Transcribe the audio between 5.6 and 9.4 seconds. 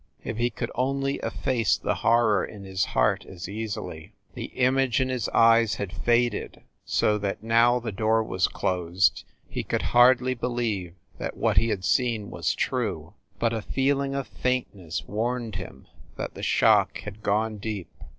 had faded so that, now the door was closed,